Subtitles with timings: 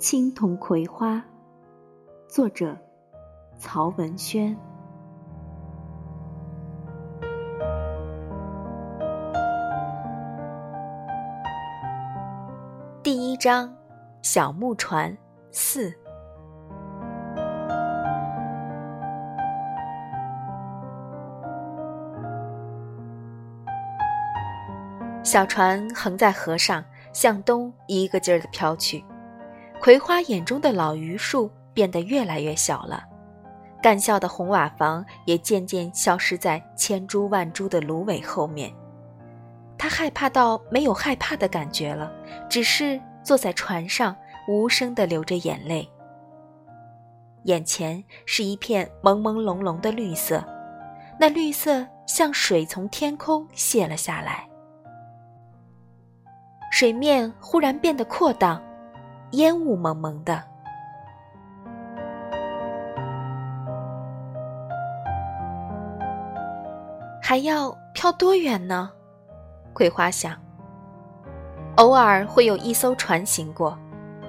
[0.00, 1.22] 青铜葵花，
[2.26, 2.74] 作者
[3.58, 4.56] 曹文轩。
[13.02, 13.70] 第一章：
[14.22, 15.14] 小木船
[15.50, 15.94] 四。
[25.22, 26.82] 小船横在河上，
[27.12, 29.04] 向东一个劲儿的飘去。
[29.80, 33.02] 葵花眼中的老榆树变得越来越小了，
[33.82, 38.70] 干校的红瓦房也渐渐消失在千株万株的芦苇后面。
[39.78, 42.12] 他害怕到没有害怕的感觉了，
[42.46, 44.14] 只是坐在船上，
[44.46, 45.88] 无声地流着眼泪。
[47.44, 50.44] 眼前是一片朦朦胧胧的绿色，
[51.18, 54.46] 那绿色像水从天空泻了下来，
[56.70, 58.62] 水面忽然变得阔荡。
[59.32, 60.42] 烟雾蒙蒙的，
[67.22, 68.90] 还要飘多远呢？
[69.72, 70.36] 葵花想。
[71.76, 73.78] 偶尔会有一艘船行过，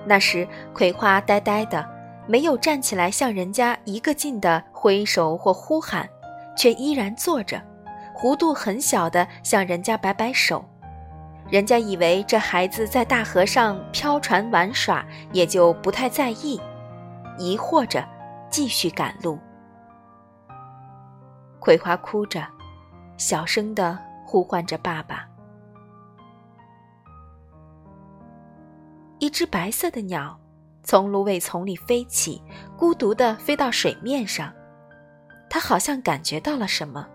[0.05, 1.83] 那时葵花呆呆的，
[2.27, 6.07] 没有站起来向人家一个劲的挥手或呼喊，
[6.55, 7.59] 却依然坐着，
[8.15, 10.63] 弧度很小的向人家摆摆手。
[11.51, 16.57] 人家以为这孩子在大河上飘船玩耍，也就不太在意，
[17.37, 18.07] 疑惑着，
[18.49, 19.37] 继续赶路。
[21.59, 22.47] 葵花哭着，
[23.17, 25.27] 小声的呼唤着爸爸。
[29.19, 30.39] 一只白色的鸟
[30.83, 32.41] 从芦苇丛里飞起，
[32.77, 34.53] 孤独的飞到水面上，
[35.49, 37.05] 它好像感觉到了什么。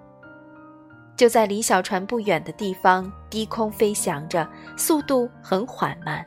[1.16, 4.46] 就在离小船不远的地方，低空飞翔着，
[4.76, 6.24] 速度很缓慢。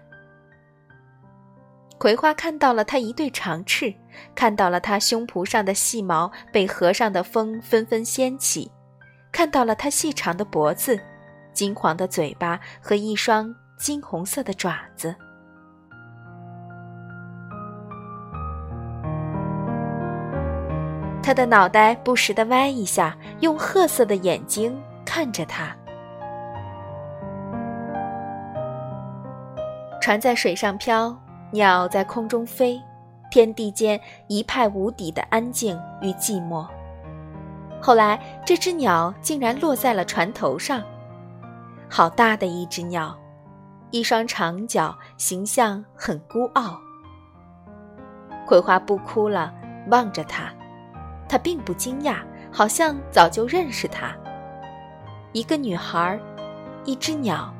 [1.99, 3.93] 葵花看到了它一对长翅，
[4.33, 8.71] 看到了它胸脯上的细毛被河上的风纷纷掀起，
[9.31, 10.99] 看到了它细长的脖子、
[11.53, 15.13] 金黄的嘴巴和一双金红色的爪子。
[21.29, 24.75] 他的脑袋不时地歪一下，用褐色的眼睛
[25.05, 25.77] 看着他。
[30.01, 31.15] 船在水上飘，
[31.51, 32.81] 鸟在空中飞，
[33.29, 36.65] 天地间一派无底的安静与寂寞。
[37.79, 40.81] 后来，这只鸟竟然落在了船头上，
[41.87, 43.15] 好大的一只鸟，
[43.91, 46.75] 一双长脚，形象很孤傲。
[48.47, 49.53] 葵花不哭了，
[49.91, 50.51] 望着它。
[51.29, 52.17] 他并不惊讶，
[52.51, 54.13] 好像早就认识他。
[55.31, 56.19] 一个女孩，
[56.83, 57.53] 一只鸟，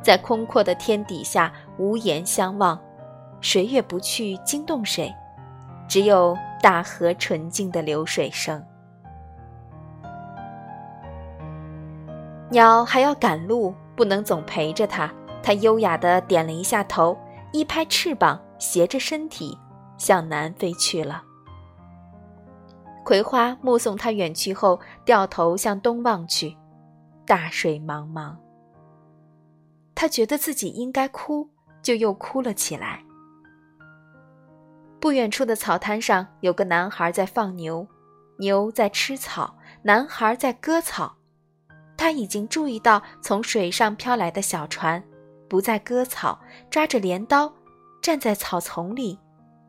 [0.00, 2.80] 在空阔的天底下无言相望，
[3.40, 5.12] 谁也不去惊动谁，
[5.88, 8.64] 只有大河纯净的流水声。
[12.48, 15.12] 鸟还要赶路，不能总陪着它。
[15.42, 17.18] 它优雅地点了一下头，
[17.52, 19.58] 一拍翅膀，斜着身体
[19.98, 21.22] 向南飞去了。
[23.06, 26.56] 葵花目送他远去后，掉头向东望去，
[27.24, 28.34] 大水茫茫。
[29.94, 31.48] 他觉得自己应该哭，
[31.80, 33.04] 就又哭了起来。
[34.98, 37.86] 不远处的草滩上，有个男孩在放牛，
[38.40, 41.16] 牛在吃草，男孩在割草。
[41.96, 45.00] 他已经注意到从水上飘来的小船，
[45.48, 47.54] 不再割草，抓着镰刀，
[48.02, 49.16] 站在草丛里，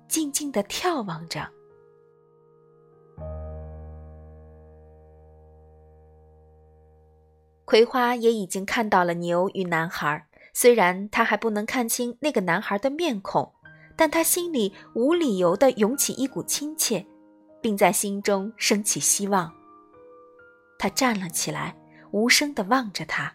[0.07, 1.47] 静静地眺望着。
[7.67, 13.51] 葵花也已经看到了牛与男孩，虽然他还不能看清那个男孩的面孔，
[13.97, 17.06] 但他心里无理由地涌起一股亲切，
[17.62, 19.51] 并在心中升起希望。
[20.80, 21.75] 他站了起来，
[22.12, 23.33] 无声地望着他。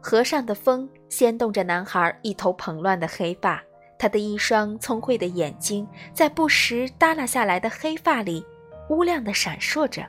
[0.00, 3.60] 河上的风掀动着男孩一头蓬乱的黑发，
[3.98, 5.84] 他的一双聪慧的眼睛
[6.14, 8.46] 在不时耷拉下来的黑发里，
[8.90, 10.08] 乌亮地闪烁着。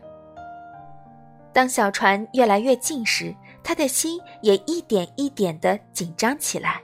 [1.51, 6.81] 当小船越来越近时，他的心也一点一点的紧张起来。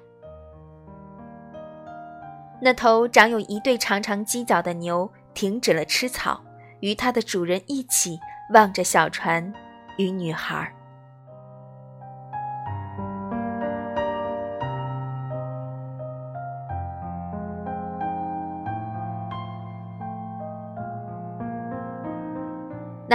[2.61, 6.43] 那头长有一对长长犄角的牛停止了吃草，
[6.79, 8.19] 与它的主人一起
[8.53, 9.53] 望着小船
[9.97, 10.74] 与女孩。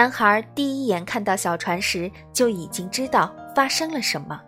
[0.00, 4.40] 男孩第一眼看到小船时，就已经知道发生了什么。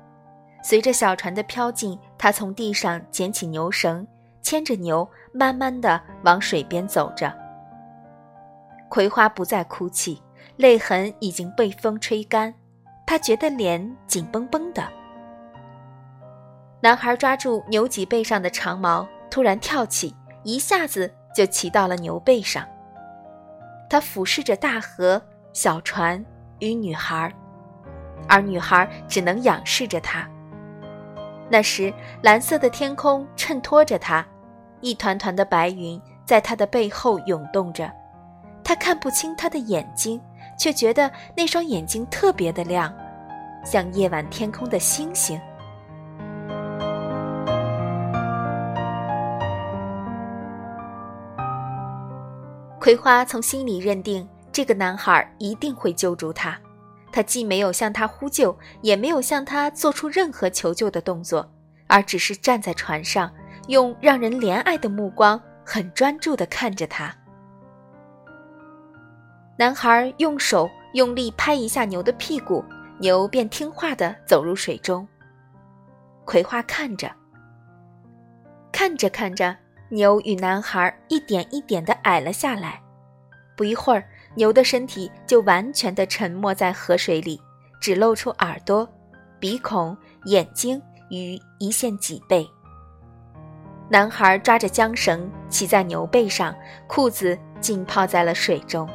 [0.62, 4.08] 随着小船的飘近，他从地上捡起牛绳，
[4.40, 7.30] 牵着牛，慢慢的往水边走着。
[8.88, 10.22] 葵花不再哭泣，
[10.56, 12.54] 泪痕已经被风吹干，
[13.06, 14.82] 他觉得脸紧绷绷的。
[16.80, 22.66] 男孩抓住牛脊背上的长毛，突然跳起，一下子就骑到了牛背上。
[23.90, 25.22] 他俯视着大河、
[25.52, 26.24] 小船
[26.60, 27.30] 与女孩，
[28.26, 30.26] 而女孩只能仰视着他。
[31.50, 34.26] 那时，蓝色的天空衬托着他，
[34.80, 37.92] 一团团的白云在他的背后涌动着。
[38.64, 40.18] 他看不清他的眼睛，
[40.58, 42.90] 却觉得那双眼睛特别的亮，
[43.62, 45.38] 像夜晚天空的星星。
[52.80, 56.58] 葵花从心里认定，这个男孩一定会救助他。
[57.10, 61.46] 他既没有向他呼救，也没有向他做出任何求救的动作，
[61.86, 63.30] 而只是站在船上，
[63.68, 67.14] 用让人怜爱的目光，很专注地看着他。
[69.58, 72.64] 男孩用手用力拍一下牛的屁股，
[72.98, 75.06] 牛便听话地走入水中。
[76.24, 77.12] 葵花看着，
[78.72, 79.54] 看着看着，
[79.90, 82.80] 牛与男孩一点一点地矮了下来。
[83.54, 84.02] 不一会儿。
[84.34, 87.40] 牛的身体就完全的沉没在河水里，
[87.80, 88.88] 只露出耳朵、
[89.38, 90.80] 鼻孔、眼睛
[91.10, 92.48] 与一线脊背。
[93.88, 96.54] 男孩抓着缰绳骑在牛背上，
[96.86, 98.88] 裤子浸泡在了水中。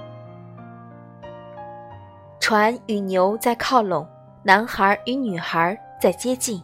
[2.40, 4.08] 船与牛在靠拢，
[4.42, 6.64] 男孩与女孩在接近。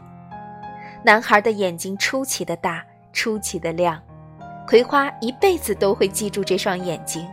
[1.05, 4.01] 男孩的眼睛出奇的大，出奇的亮，
[4.65, 7.27] 葵花一辈子都会记住这双眼睛。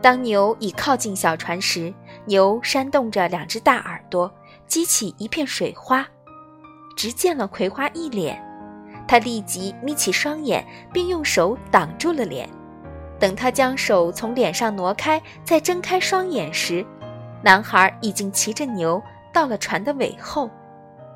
[0.00, 1.92] 当牛已靠近小船时，
[2.24, 4.32] 牛扇动着两只大耳朵，
[4.66, 6.06] 激起一片水花，
[6.96, 8.40] 直溅了葵花一脸。
[9.08, 12.48] 他立即眯起双眼，并用手挡住了脸。
[13.18, 16.86] 等他将手从脸上挪开，再睁开双眼时，
[17.42, 19.02] 男孩已经骑着牛
[19.32, 20.48] 到了船的尾后，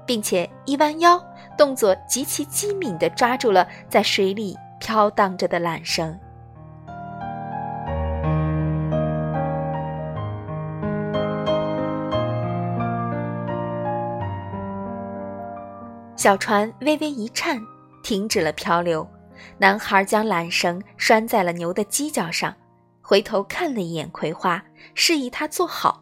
[0.05, 1.23] 并且一弯腰，
[1.57, 6.19] 动作极其机敏地抓住了在水里飘荡着的缆绳。
[16.23, 17.61] 小船微微一颤，
[18.01, 19.05] 停止了漂流。
[19.59, 22.55] 男孩将缆绳拴在了牛的犄角上，
[23.01, 24.63] 回头看了一眼葵花，
[24.95, 26.01] 示意他坐好，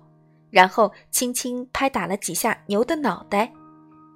[0.51, 3.51] 然后轻轻拍打了几下牛的脑袋，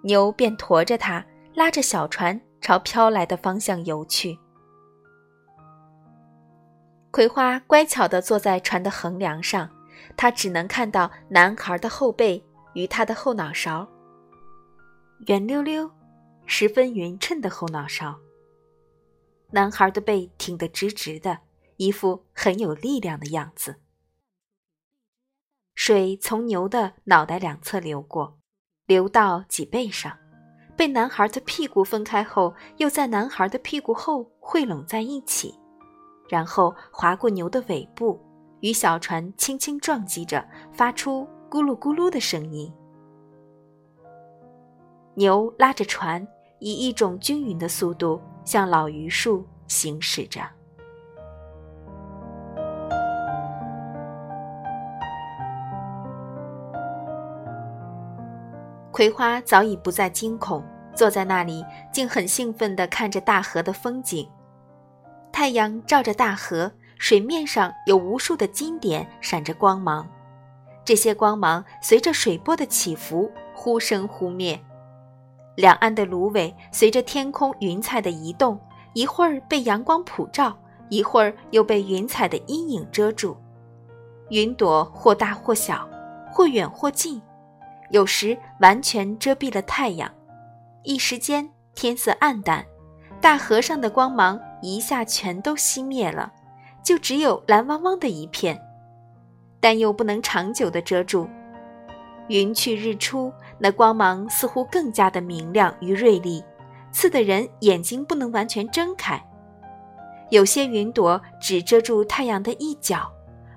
[0.02, 1.24] 牛便驮着他，
[1.54, 4.38] 拉着小船朝飘来的方向游去。
[7.10, 9.70] 葵花乖巧地坐在船的横梁上，
[10.18, 13.88] 他只能看到男孩的后背与他的后脑勺。
[15.26, 15.90] 圆溜溜、
[16.44, 18.18] 十分匀称的后脑勺。
[19.50, 21.38] 男孩的背挺得直直的，
[21.76, 23.76] 一副很有力量的样子。
[25.74, 28.38] 水从牛的脑袋两侧流过，
[28.86, 30.18] 流到脊背上，
[30.76, 35.54] 被男孩的屁股分开后，又在男孩的屁股后汇拢在一起，
[36.28, 38.20] 然后划过牛的尾部，
[38.60, 42.72] 与小船轻轻撞击着，发出咕噜咕噜的声音。
[45.14, 46.26] 牛拉着船，
[46.58, 50.40] 以一种均匀的速度向老榆树行驶着。
[58.90, 64.28] 葵花早已不再惊恐，坐在那里，竟很兴奋地看着大河的风景。
[65.32, 70.08] 太阳照着大河，水面上有无数的金点闪着光芒，
[70.84, 74.60] 这些光芒随着水波的起伏，忽生忽灭。
[75.56, 78.58] 两岸的芦苇随着天空云彩的移动，
[78.92, 80.56] 一会儿被阳光普照，
[80.88, 83.36] 一会儿又被云彩的阴影遮住。
[84.30, 85.88] 云朵或大或小，
[86.32, 87.22] 或远或近，
[87.90, 90.10] 有时完全遮蔽了太阳。
[90.82, 92.64] 一时间天色暗淡，
[93.20, 96.32] 大河上的光芒一下全都熄灭了，
[96.82, 98.60] 就只有蓝汪汪的一片，
[99.60, 101.28] 但又不能长久的遮住。
[102.28, 103.32] 云去日出。
[103.64, 106.44] 那光芒似乎更加的明亮与锐利，
[106.92, 109.18] 刺得人眼睛不能完全睁开。
[110.28, 113.10] 有些云朵只遮住太阳的一角，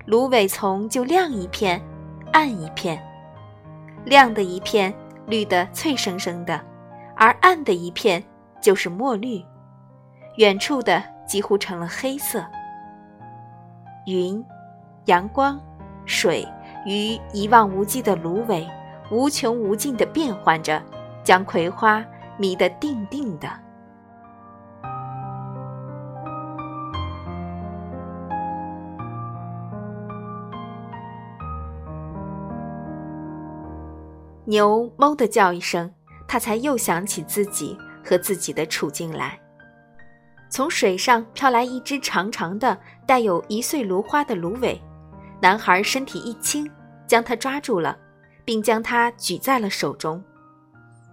[0.05, 1.85] 芦苇丛就亮一片，
[2.31, 2.97] 暗一片。
[4.05, 4.95] 亮的一片
[5.25, 6.57] 绿得翠生生的，
[7.17, 8.23] 而暗的一片
[8.61, 9.43] 就是墨绿，
[10.37, 12.45] 远处的几乎成了黑色。
[14.05, 14.41] 云、
[15.07, 15.59] 阳光、
[16.05, 16.47] 水
[16.85, 18.65] 与一望无际的芦苇。
[19.09, 20.81] 无穷无尽的变换着，
[21.23, 22.03] 将葵花
[22.37, 23.47] 迷得定定的。
[34.45, 35.91] 牛哞的叫一声，
[36.27, 39.37] 他才又想起自己和自己的处境来。
[40.49, 44.81] 从水上飘来一只长长的、带有一穗芦花的芦苇，
[45.41, 46.65] 男孩身体一轻，
[47.05, 47.97] 将它抓住了，
[48.47, 50.23] 并将它举在了手中。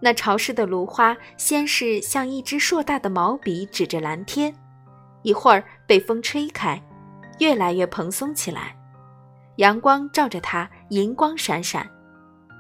[0.01, 4.55] 那潮湿的芦花先是像一支硕大的毛笔指着蓝天，
[5.23, 6.81] 一会儿被风吹开，
[7.41, 8.77] 越来越蓬松起来。
[9.57, 11.91] 阳光照着它，银光闪闪。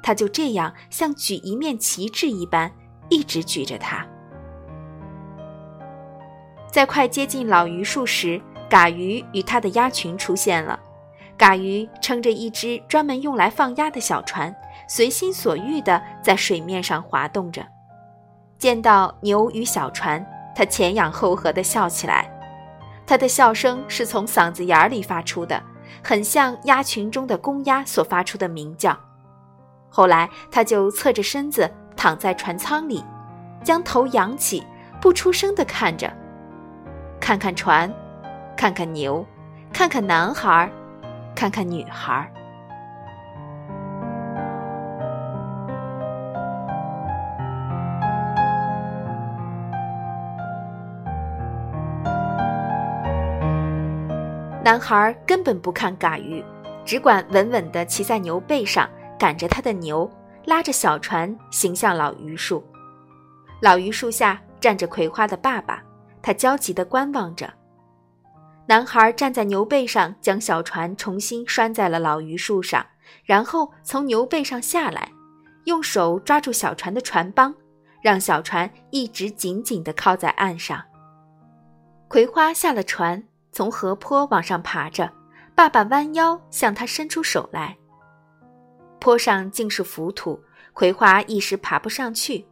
[0.02, 2.72] 它就这样像举一面旗帜一般，
[3.08, 4.04] 一直举着它。
[6.68, 10.80] 在快接近老榆树时，嘎鱼与它的鸭群出现了。
[11.36, 14.54] 嘎鱼撑着一只专门用来放鸭的小船，
[14.88, 17.66] 随心所欲地在水面上滑动着。
[18.58, 20.24] 见到牛与小船，
[20.54, 22.30] 他前仰后合地笑起来。
[23.06, 25.60] 他的笑声是从嗓子眼里发出的，
[26.02, 28.98] 很像鸭群中的公鸭所发出的鸣叫。
[29.90, 33.04] 后来，他就侧着身子躺在船舱里，
[33.62, 34.64] 将头仰起，
[35.00, 36.10] 不出声地看着。
[37.20, 37.92] 看看船，
[38.56, 39.26] 看看牛，
[39.72, 40.70] 看看男孩，
[41.44, 42.26] 看看女孩。
[54.64, 56.42] 男孩根本不看嘎鱼，
[56.82, 60.10] 只管稳稳地骑在牛背上，赶着他的牛，
[60.46, 62.64] 拉着小船行向老榆树。
[63.60, 65.82] 老榆树下站着葵花的爸爸。
[66.22, 67.52] 他焦急地观望着，
[68.66, 72.86] 男孩站在牛背上，将小船重新拴在了老榆树上，
[73.24, 75.10] 然后从牛背上下来，
[75.64, 77.54] 用手抓住小船的船帮，
[78.02, 80.82] 让小船一直紧紧地靠在岸上。
[82.08, 85.12] 葵花下了船，从河坡往上爬着，
[85.54, 87.76] 爸爸弯腰向他伸出手来。
[88.98, 90.42] 坡上尽是浮土，
[90.72, 92.46] 葵花一时爬不上去。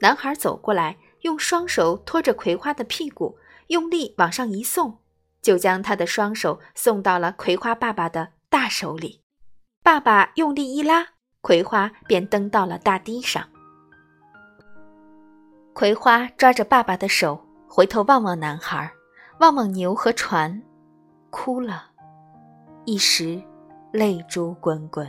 [0.00, 0.96] 男孩走过来。
[1.22, 4.96] 用双手托着葵花的屁股，用力往上一送，
[5.46, 9.22] 就将他的双手送到了葵花爸爸的大手里。
[9.80, 11.06] 爸爸用力一拉，
[11.40, 13.48] 葵花便蹬到了大堤上。
[15.72, 18.90] 葵花抓着爸爸的手，回头望望男孩，
[19.38, 20.60] 望望牛和船，
[21.30, 21.90] 哭了，
[22.84, 23.40] 一时
[23.92, 25.08] 泪珠滚滚。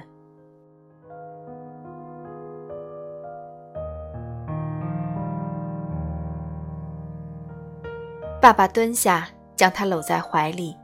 [8.39, 10.77] 爸爸蹲下，将他搂在怀里，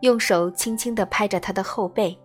[0.00, 2.18] 用手轻轻地拍着他的后背。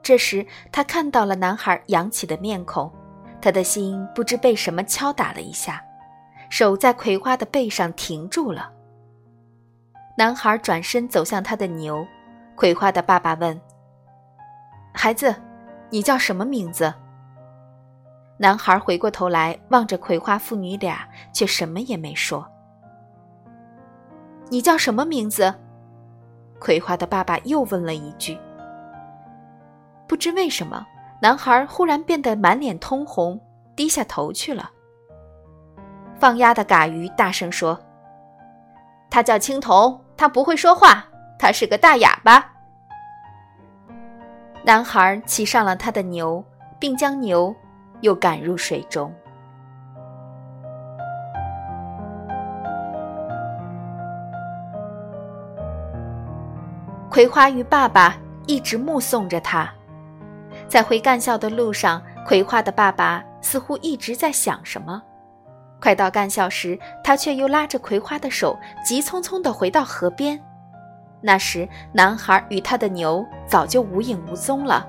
[0.00, 2.90] 这时，他看到了男孩扬起的面孔，
[3.42, 5.84] 他的心不知被什么敲打了一下，
[6.48, 8.72] 手在葵花的背上停住了。
[10.16, 12.06] 男孩转身走向他的牛，
[12.54, 13.60] 葵花的爸爸问
[14.94, 15.34] ：“孩子，
[15.90, 16.92] 你叫什么名字？”
[18.40, 22.48] 男孩回过头来望着葵花父女俩，却什么也没说。
[24.50, 25.54] 你叫什么名字？
[26.58, 28.38] 葵花的爸爸又问了一句。
[30.06, 30.86] 不知为什么，
[31.20, 33.38] 男孩忽然变得满脸通红，
[33.76, 34.70] 低下头去了。
[36.18, 37.78] 放鸭的嘎鱼大声说
[39.10, 41.04] ：“他叫青铜，他不会说话，
[41.38, 42.54] 他是个大哑巴。”
[44.64, 46.44] 男孩骑上了他的牛，
[46.78, 47.54] 并将牛
[48.00, 49.14] 又赶入水中。
[57.18, 59.68] 葵花与爸爸一直目送着他，
[60.68, 65.02] 在回干校的路上，葵花的爸爸似乎一直在想什么。
[65.80, 70.40] 快到干校时，他却又拉着葵花的手，急匆匆地回到河边。
[71.20, 74.88] 那时，男孩与他的牛早就无影无踪了，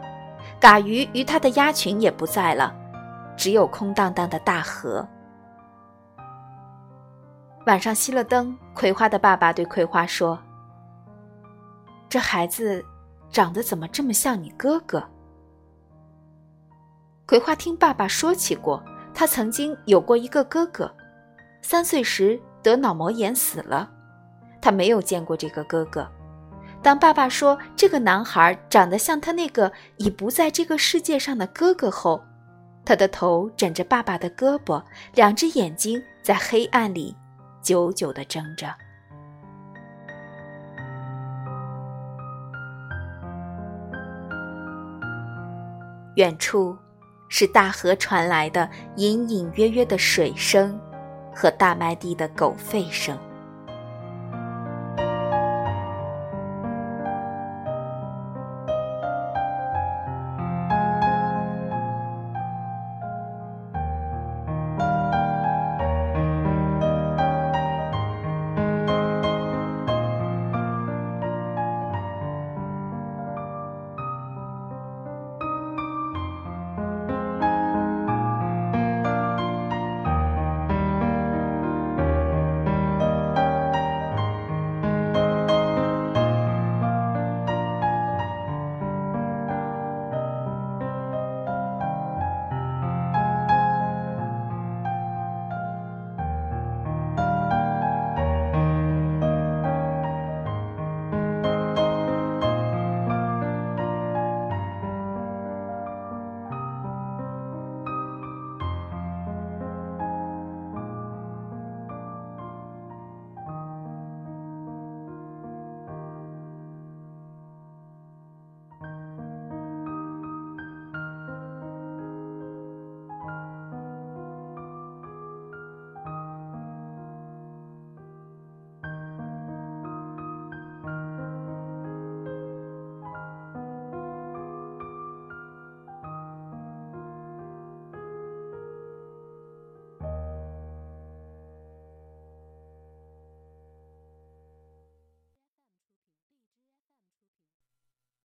[0.59, 2.71] 嘎鱼与他的鸭群也不在了，
[3.35, 5.03] 只有空荡荡的大河。
[7.65, 10.37] 晚上熄了灯，葵花的爸爸对葵花说。
[12.09, 12.83] 这孩子
[13.29, 15.03] 长得怎么这么像你哥哥？
[17.27, 20.91] 葵花听爸爸说起过，他曾经有过一个哥哥，
[21.61, 23.87] 三岁时得脑膜炎死了。
[24.59, 26.09] 他没有见过这个哥哥。
[26.81, 32.23] 当爸爸说这个男孩长得像他那个已不在这个世界上的哥哥后，
[32.83, 37.15] 他的头枕着爸爸的胳膊，两只眼睛在黑暗里
[37.61, 38.73] 久久地睁着。
[46.19, 46.77] 远处，
[47.29, 50.77] 是大河传来的隐隐约约的水声
[51.33, 53.17] 和大麦地的狗吠声。